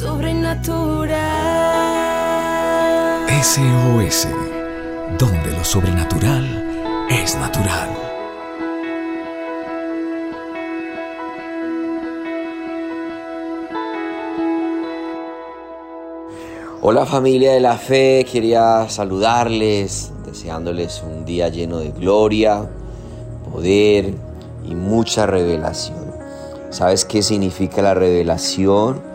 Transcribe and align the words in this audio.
sobrenatural. 0.00 1.10
SOS, 3.42 4.28
donde 5.18 5.52
lo 5.52 5.62
sobrenatural 5.62 7.06
es 7.10 7.36
natural. 7.36 7.90
Hola 16.80 17.04
familia 17.04 17.52
de 17.52 17.60
la 17.60 17.76
fe, 17.76 18.24
quería 18.24 18.88
saludarles, 18.88 20.12
deseándoles 20.24 21.02
un 21.06 21.26
día 21.26 21.50
lleno 21.50 21.76
de 21.76 21.90
gloria, 21.90 22.66
poder 23.52 24.14
y 24.64 24.74
mucha 24.74 25.26
revelación. 25.26 26.10
¿Sabes 26.70 27.04
qué 27.04 27.22
significa 27.22 27.82
la 27.82 27.92
revelación? 27.92 29.09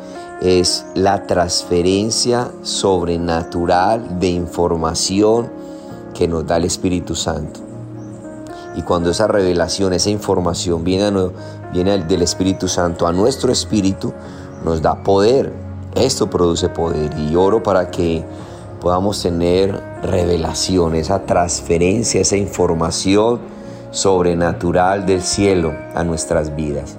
Es 0.46 0.86
la 0.93 1.25
transferencia 1.25 2.52
sobrenatural 2.62 4.20
de 4.20 4.27
información 4.27 5.49
que 6.13 6.27
nos 6.27 6.45
da 6.45 6.58
el 6.58 6.66
Espíritu 6.66 7.16
Santo. 7.16 7.62
Y 8.76 8.84
cuando 8.84 9.09
esa 9.09 9.26
revelación, 9.27 9.94
esa 9.94 10.12
información 10.12 10.84
viene, 10.84 11.09
del 11.73 12.22
Espíritu 12.22 12.67
Santo 12.67 13.08
a 13.08 13.12
nuestro 13.12 13.52
espíritu, 13.52 14.13
nos 14.63 14.84
da 14.84 15.02
poder. 15.02 15.52
Esto 15.95 16.30
produce 16.30 16.70
poder 16.70 17.17
y 17.17 17.36
oro 17.36 17.64
para 17.64 17.89
que 17.89 18.23
podamos 18.81 19.23
tener 19.23 19.81
revelación, 20.03 20.94
esa 20.94 21.25
transferencia, 21.25 22.22
esa 22.22 22.38
información 22.38 23.39
sobrenatural 23.89 25.08
del 25.08 25.23
cielo 25.23 25.73
a 25.95 26.03
nuestras 26.03 26.55
vidas. 26.55 26.98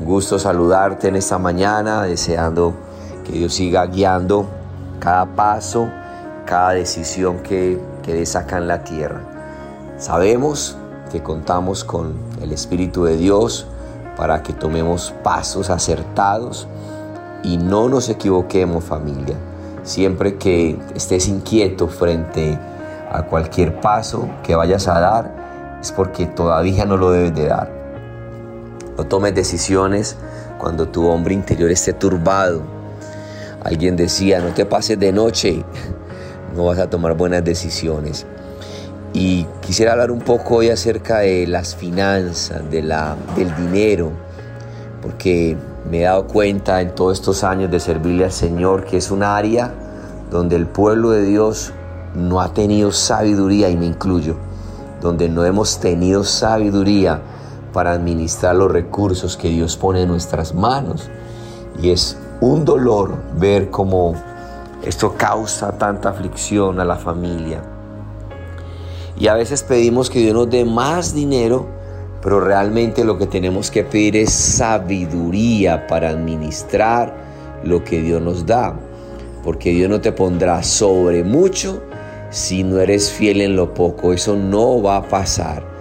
Gusto 0.00 0.40
saludarte 0.40 1.08
en 1.08 1.16
esta 1.16 1.38
mañana, 1.38 2.02
deseando 2.02 2.74
que 3.24 3.32
Dios 3.32 3.54
siga 3.54 3.86
guiando 3.86 4.46
cada 4.98 5.24
paso, 5.24 5.88
cada 6.44 6.70
decisión 6.70 7.38
que, 7.38 7.80
que 8.02 8.12
des 8.14 8.34
acá 8.34 8.58
en 8.58 8.66
la 8.66 8.82
tierra. 8.82 9.20
Sabemos 9.96 10.76
que 11.12 11.22
contamos 11.22 11.84
con 11.84 12.14
el 12.42 12.50
Espíritu 12.50 13.04
de 13.04 13.16
Dios 13.16 13.68
para 14.16 14.42
que 14.42 14.52
tomemos 14.52 15.14
pasos 15.22 15.70
acertados 15.70 16.66
y 17.44 17.56
no 17.56 17.88
nos 17.88 18.08
equivoquemos 18.08 18.82
familia. 18.82 19.36
Siempre 19.84 20.38
que 20.38 20.76
estés 20.96 21.28
inquieto 21.28 21.86
frente 21.86 22.58
a 23.12 23.22
cualquier 23.22 23.80
paso 23.80 24.28
que 24.42 24.56
vayas 24.56 24.88
a 24.88 24.98
dar, 24.98 25.78
es 25.80 25.92
porque 25.92 26.26
todavía 26.26 26.84
no 26.84 26.96
lo 26.96 27.12
debes 27.12 27.34
de 27.34 27.46
dar. 27.46 27.83
No 28.96 29.04
tomes 29.04 29.34
decisiones 29.34 30.16
cuando 30.58 30.88
tu 30.88 31.06
hombre 31.08 31.34
interior 31.34 31.70
esté 31.70 31.92
turbado. 31.92 32.62
Alguien 33.62 33.96
decía, 33.96 34.40
no 34.40 34.48
te 34.54 34.66
pases 34.66 34.98
de 34.98 35.12
noche, 35.12 35.64
no 36.54 36.66
vas 36.66 36.78
a 36.78 36.88
tomar 36.88 37.16
buenas 37.16 37.44
decisiones. 37.44 38.26
Y 39.12 39.46
quisiera 39.60 39.92
hablar 39.92 40.10
un 40.10 40.20
poco 40.20 40.56
hoy 40.56 40.70
acerca 40.70 41.18
de 41.18 41.46
las 41.46 41.74
finanzas, 41.74 42.68
de 42.70 42.82
la, 42.82 43.16
del 43.36 43.54
dinero, 43.56 44.12
porque 45.02 45.56
me 45.90 46.00
he 46.00 46.02
dado 46.04 46.26
cuenta 46.26 46.80
en 46.80 46.94
todos 46.94 47.18
estos 47.18 47.44
años 47.44 47.70
de 47.70 47.80
servirle 47.80 48.24
al 48.24 48.32
Señor 48.32 48.84
que 48.84 48.96
es 48.96 49.10
un 49.10 49.22
área 49.22 49.72
donde 50.30 50.56
el 50.56 50.66
pueblo 50.66 51.10
de 51.10 51.22
Dios 51.22 51.72
no 52.14 52.40
ha 52.40 52.52
tenido 52.52 52.90
sabiduría, 52.92 53.68
y 53.70 53.76
me 53.76 53.86
incluyo, 53.86 54.36
donde 55.00 55.28
no 55.28 55.44
hemos 55.44 55.78
tenido 55.80 56.24
sabiduría 56.24 57.20
para 57.74 57.92
administrar 57.92 58.54
los 58.54 58.70
recursos 58.70 59.36
que 59.36 59.48
Dios 59.48 59.76
pone 59.76 60.02
en 60.02 60.08
nuestras 60.08 60.54
manos. 60.54 61.10
Y 61.82 61.90
es 61.90 62.16
un 62.40 62.64
dolor 62.64 63.16
ver 63.36 63.68
cómo 63.68 64.14
esto 64.84 65.14
causa 65.16 65.76
tanta 65.76 66.10
aflicción 66.10 66.78
a 66.78 66.84
la 66.84 66.96
familia. 66.96 67.62
Y 69.18 69.26
a 69.26 69.34
veces 69.34 69.64
pedimos 69.64 70.08
que 70.08 70.20
Dios 70.20 70.34
nos 70.34 70.48
dé 70.48 70.64
más 70.64 71.14
dinero, 71.14 71.66
pero 72.22 72.40
realmente 72.40 73.04
lo 73.04 73.18
que 73.18 73.26
tenemos 73.26 73.70
que 73.70 73.82
pedir 73.82 74.16
es 74.16 74.32
sabiduría 74.32 75.86
para 75.88 76.10
administrar 76.10 77.12
lo 77.64 77.82
que 77.82 78.00
Dios 78.00 78.22
nos 78.22 78.46
da. 78.46 78.74
Porque 79.42 79.70
Dios 79.70 79.90
no 79.90 80.00
te 80.00 80.12
pondrá 80.12 80.62
sobre 80.62 81.24
mucho 81.24 81.82
si 82.30 82.62
no 82.62 82.78
eres 82.78 83.10
fiel 83.10 83.40
en 83.40 83.56
lo 83.56 83.74
poco. 83.74 84.12
Eso 84.12 84.36
no 84.36 84.80
va 84.80 84.96
a 84.96 85.02
pasar. 85.02 85.73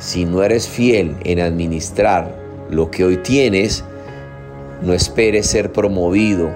Si 0.00 0.24
no 0.24 0.42
eres 0.42 0.66
fiel 0.66 1.14
en 1.24 1.40
administrar 1.40 2.34
lo 2.70 2.90
que 2.90 3.04
hoy 3.04 3.18
tienes, 3.18 3.84
no 4.80 4.94
esperes 4.94 5.46
ser 5.46 5.72
promovido 5.72 6.48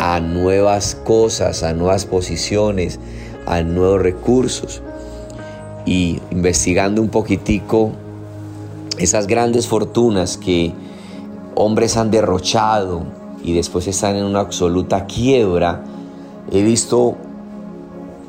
a 0.00 0.18
nuevas 0.18 0.96
cosas, 0.96 1.62
a 1.62 1.72
nuevas 1.74 2.06
posiciones, 2.06 2.98
a 3.46 3.62
nuevos 3.62 4.02
recursos. 4.02 4.82
Y 5.86 6.20
investigando 6.32 7.00
un 7.00 7.08
poquitico 7.08 7.92
esas 8.98 9.28
grandes 9.28 9.68
fortunas 9.68 10.36
que 10.36 10.72
hombres 11.54 11.96
han 11.96 12.10
derrochado 12.10 13.04
y 13.44 13.54
después 13.54 13.86
están 13.86 14.16
en 14.16 14.24
una 14.24 14.40
absoluta 14.40 15.06
quiebra, 15.06 15.84
he 16.50 16.64
visto 16.64 17.14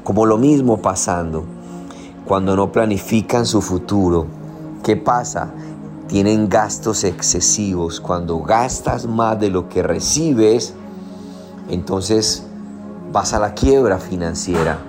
como 0.04 0.28
lo 0.28 0.38
mismo 0.38 0.78
pasando 0.78 1.44
cuando 2.26 2.56
no 2.56 2.72
planifican 2.72 3.48
su 3.48 3.64
futuro 3.64 4.39
¿Qué 4.90 4.98
pasa? 4.98 5.52
Tienen 6.08 6.50
gastos 6.50 7.04
excesivos. 7.04 8.00
Cuando 8.00 8.40
gastas 8.40 9.06
más 9.06 9.40
de 9.40 9.52
lo 9.52 9.70
que 9.70 9.84
recibes, 9.84 10.74
entonces 11.70 12.44
vas 13.12 13.34
a 13.34 13.40
la 13.40 13.54
quiebra 13.54 14.00
financiera. 14.00 14.80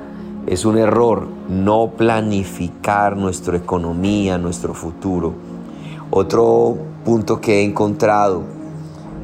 Es 0.46 0.64
un 0.64 0.78
error 0.78 1.28
no 1.50 1.90
planificar 1.98 3.14
nuestra 3.14 3.58
economía, 3.58 4.38
nuestro 4.38 4.72
futuro. 4.72 5.34
Otro 6.10 6.78
punto 7.04 7.38
que 7.38 7.60
he 7.60 7.64
encontrado 7.64 8.40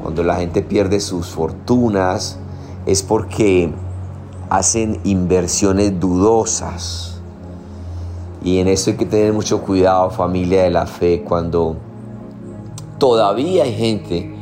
cuando 0.03 0.21
la 0.21 0.35
gente 0.35 0.61
pierde 0.61 0.99
sus 0.99 1.25
fortunas 1.29 2.37
es 2.85 3.01
porque 3.01 3.73
hacen 4.51 4.99
inversiones 5.05 5.99
dudosas 5.99 7.16
y 8.43 8.59
en 8.59 8.67
eso 8.67 8.91
hay 8.91 8.97
que 8.97 9.05
tener 9.05 9.33
mucho 9.33 9.61
cuidado, 9.61 10.09
familia 10.09 10.63
de 10.63 10.69
la 10.69 10.85
fe, 10.85 11.23
cuando 11.23 11.77
todavía 12.97 13.63
hay 13.63 13.73
gente 13.73 14.33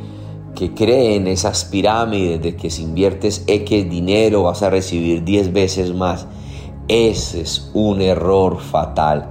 que 0.54 0.72
cree 0.72 1.16
en 1.16 1.26
esas 1.26 1.64
pirámides 1.66 2.42
de 2.42 2.56
que 2.56 2.70
si 2.70 2.82
inviertes 2.82 3.44
X 3.46 3.90
dinero 3.90 4.44
vas 4.44 4.62
a 4.62 4.70
recibir 4.70 5.22
10 5.22 5.52
veces 5.52 5.94
más. 5.94 6.26
Ese 6.88 7.42
es 7.42 7.70
un 7.74 8.00
error 8.00 8.60
fatal. 8.60 9.30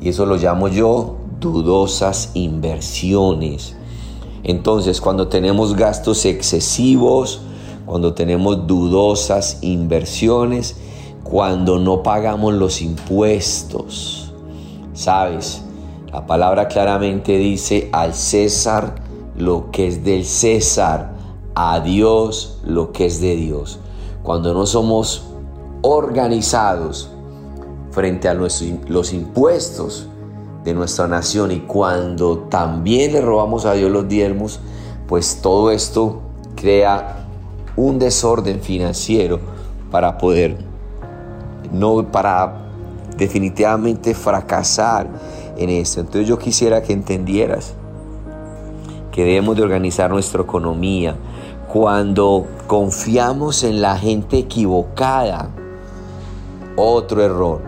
Y 0.00 0.10
eso 0.10 0.26
lo 0.26 0.36
llamo 0.36 0.68
yo 0.68 1.16
dudosas 1.40 2.30
inversiones. 2.34 3.74
Entonces, 4.44 5.00
cuando 5.00 5.28
tenemos 5.28 5.74
gastos 5.74 6.24
excesivos, 6.24 7.40
cuando 7.86 8.14
tenemos 8.14 8.66
dudosas 8.66 9.58
inversiones, 9.62 10.76
cuando 11.22 11.78
no 11.78 12.02
pagamos 12.02 12.54
los 12.54 12.82
impuestos. 12.82 14.32
¿Sabes? 14.92 15.62
La 16.12 16.26
palabra 16.26 16.68
claramente 16.68 17.38
dice 17.38 17.88
al 17.92 18.14
César 18.14 18.96
lo 19.36 19.70
que 19.70 19.86
es 19.86 20.04
del 20.04 20.24
César, 20.24 21.12
a 21.54 21.80
Dios 21.80 22.60
lo 22.64 22.92
que 22.92 23.06
es 23.06 23.20
de 23.20 23.36
Dios. 23.36 23.78
Cuando 24.22 24.52
no 24.52 24.66
somos 24.66 25.24
organizados 25.82 27.10
frente 27.90 28.28
a 28.28 28.34
los 28.34 29.12
impuestos 29.12 30.08
de 30.64 30.74
nuestra 30.74 31.06
nación 31.06 31.52
y 31.52 31.60
cuando 31.60 32.38
también 32.50 33.12
le 33.12 33.20
robamos 33.20 33.64
a 33.64 33.74
Dios 33.74 33.90
los 33.90 34.08
diezmos, 34.08 34.60
pues 35.06 35.40
todo 35.42 35.70
esto 35.70 36.20
crea 36.54 37.26
un 37.76 37.98
desorden 37.98 38.60
financiero 38.60 39.40
para 39.90 40.18
poder 40.18 40.69
no 41.72 42.04
para 42.10 42.54
definitivamente 43.16 44.14
fracasar 44.14 45.08
en 45.56 45.70
esto. 45.70 46.00
Entonces 46.00 46.26
yo 46.26 46.38
quisiera 46.38 46.82
que 46.82 46.92
entendieras 46.92 47.74
que 49.12 49.24
debemos 49.24 49.56
de 49.56 49.62
organizar 49.62 50.10
nuestra 50.10 50.42
economía 50.42 51.16
cuando 51.72 52.46
confiamos 52.66 53.62
en 53.62 53.80
la 53.80 53.96
gente 53.96 54.38
equivocada. 54.38 55.50
Otro 56.76 57.22
error. 57.22 57.62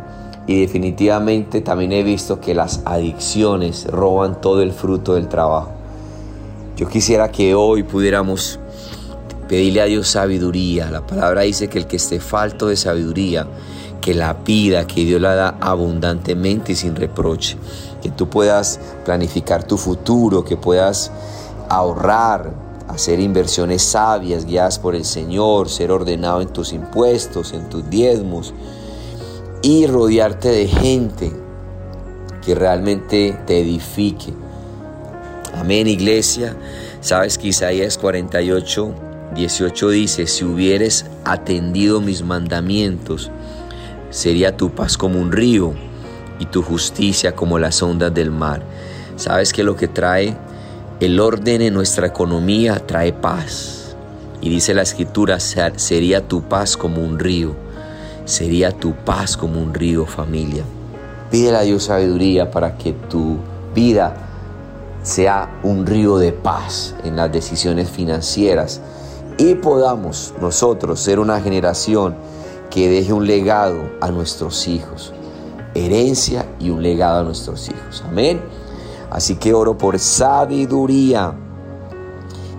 Y 0.46 0.60
definitivamente 0.60 1.60
también 1.60 1.92
he 1.92 2.02
visto 2.02 2.40
que 2.40 2.54
las 2.54 2.82
adicciones 2.84 3.86
roban 3.86 4.40
todo 4.40 4.62
el 4.62 4.72
fruto 4.72 5.14
del 5.14 5.28
trabajo. 5.28 5.70
Yo 6.76 6.88
quisiera 6.88 7.30
que 7.30 7.54
hoy 7.54 7.84
pudiéramos 7.84 8.58
pedirle 9.48 9.82
a 9.82 9.86
Dios 9.86 10.08
sabiduría. 10.08 10.90
La 10.90 11.06
palabra 11.06 11.42
dice 11.42 11.68
que 11.68 11.78
el 11.78 11.86
que 11.86 11.96
esté 11.96 12.20
falto 12.20 12.68
de 12.68 12.76
sabiduría, 12.76 13.46
que 14.00 14.14
la 14.14 14.44
pida, 14.44 14.86
que 14.86 15.04
Dios 15.04 15.20
la 15.20 15.34
da 15.34 15.56
abundantemente 15.60 16.72
y 16.72 16.76
sin 16.76 16.96
reproche. 16.96 17.56
Que 18.02 18.10
tú 18.10 18.28
puedas 18.28 18.80
planificar 19.04 19.64
tu 19.64 19.78
futuro, 19.78 20.44
que 20.44 20.56
puedas 20.56 21.12
ahorrar, 21.68 22.52
hacer 22.88 23.20
inversiones 23.20 23.82
sabias, 23.82 24.44
guiadas 24.44 24.78
por 24.78 24.94
el 24.94 25.04
Señor, 25.04 25.68
ser 25.68 25.90
ordenado 25.90 26.40
en 26.40 26.48
tus 26.48 26.72
impuestos, 26.72 27.52
en 27.52 27.68
tus 27.68 27.88
diezmos 27.88 28.52
y 29.62 29.86
rodearte 29.86 30.48
de 30.48 30.66
gente 30.66 31.32
que 32.44 32.54
realmente 32.54 33.38
te 33.46 33.60
edifique. 33.60 34.34
Amén, 35.54 35.86
iglesia. 35.86 36.56
Sabes 37.00 37.38
que 37.38 37.48
Isaías 37.48 37.96
48, 37.98 39.11
18 39.34 39.88
dice, 39.90 40.26
si 40.26 40.44
hubieres 40.44 41.06
atendido 41.24 42.00
mis 42.00 42.22
mandamientos, 42.22 43.30
sería 44.10 44.56
tu 44.56 44.70
paz 44.70 44.96
como 44.96 45.20
un 45.20 45.32
río 45.32 45.74
y 46.38 46.46
tu 46.46 46.62
justicia 46.62 47.34
como 47.34 47.58
las 47.58 47.82
ondas 47.82 48.12
del 48.12 48.30
mar. 48.30 48.62
Sabes 49.16 49.52
que 49.52 49.62
lo 49.62 49.76
que 49.76 49.88
trae 49.88 50.36
el 51.00 51.18
orden 51.18 51.62
en 51.62 51.74
nuestra 51.74 52.06
economía 52.06 52.78
trae 52.86 53.12
paz. 53.12 53.96
Y 54.40 54.50
dice 54.50 54.74
la 54.74 54.82
escritura, 54.82 55.38
sería 55.40 56.26
tu 56.26 56.42
paz 56.42 56.76
como 56.76 57.02
un 57.02 57.18
río. 57.18 57.54
Sería 58.24 58.72
tu 58.72 58.94
paz 58.94 59.36
como 59.36 59.60
un 59.60 59.72
río, 59.72 60.06
familia. 60.06 60.64
Pídele 61.30 61.56
a 61.56 61.62
Dios 61.62 61.84
sabiduría 61.84 62.50
para 62.50 62.76
que 62.76 62.92
tu 62.92 63.38
vida 63.74 64.14
sea 65.02 65.48
un 65.62 65.86
río 65.86 66.18
de 66.18 66.32
paz 66.32 66.94
en 67.04 67.16
las 67.16 67.32
decisiones 67.32 67.88
financieras 67.88 68.80
y 69.42 69.56
podamos 69.56 70.32
nosotros 70.40 71.00
ser 71.00 71.18
una 71.18 71.40
generación 71.40 72.14
que 72.70 72.88
deje 72.88 73.12
un 73.12 73.26
legado 73.26 73.90
a 74.00 74.08
nuestros 74.12 74.68
hijos, 74.68 75.12
herencia 75.74 76.46
y 76.60 76.70
un 76.70 76.80
legado 76.80 77.20
a 77.20 77.22
nuestros 77.24 77.68
hijos. 77.68 78.04
Amén. 78.06 78.40
Así 79.10 79.34
que 79.34 79.52
oro 79.52 79.76
por 79.76 79.98
sabiduría, 79.98 81.34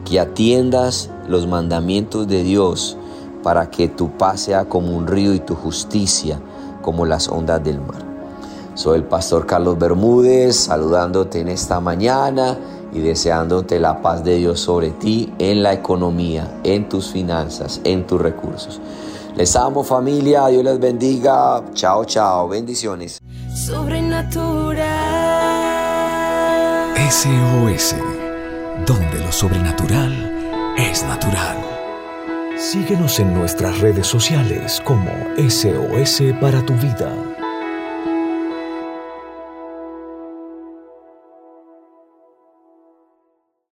que 0.04 0.20
atiendas 0.20 1.10
los 1.30 1.48
mandamientos 1.48 2.28
de 2.28 2.44
Dios 2.44 2.98
para 3.44 3.70
que 3.70 3.88
tu 3.88 4.18
paz 4.18 4.42
sea 4.42 4.66
como 4.66 4.94
un 4.94 5.08
río 5.08 5.34
y 5.34 5.40
tu 5.40 5.56
justicia 5.56 6.38
como 6.82 7.06
las 7.06 7.30
ondas 7.30 7.64
del 7.64 7.80
mar. 7.80 8.04
Soy 8.76 8.98
el 8.98 9.06
pastor 9.06 9.46
Carlos 9.46 9.80
Bermúdez, 9.80 10.58
saludándote 10.58 11.40
en 11.40 11.48
esta 11.48 11.80
mañana 11.80 12.58
y 12.94 13.00
deseándote 13.00 13.80
la 13.80 14.02
paz 14.02 14.24
de 14.24 14.38
Dios 14.38 14.60
sobre 14.60 14.92
ti 14.92 15.34
en 15.40 15.64
la 15.64 15.74
economía, 15.74 16.60
en 16.64 16.88
tus 16.88 17.12
finanzas, 17.12 17.82
en 17.84 18.06
tus 18.06 18.22
recursos. 18.22 18.80
Les 19.36 19.56
amo 19.56 19.84
familia, 19.84 20.48
Dios 20.48 20.64
les 20.64 20.80
bendiga. 20.80 21.64
Chao, 21.74 22.06
chao, 22.06 22.48
bendiciones. 22.48 23.20
Sobrenatural. 23.56 25.34
SOS, 27.10 27.96
donde 28.86 29.20
lo 29.20 29.32
sobrenatural 29.32 30.14
es 30.78 31.04
natural. 31.04 31.58
Síguenos 32.58 33.20
en 33.20 33.34
nuestras 33.34 33.80
redes 33.80 34.08
sociales 34.08 34.82
como 34.86 35.10
SOS 35.38 36.22
para 36.40 36.64
tu 36.66 36.74
vida. 36.74 37.33